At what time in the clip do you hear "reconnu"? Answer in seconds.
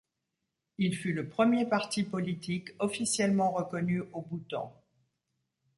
3.51-4.01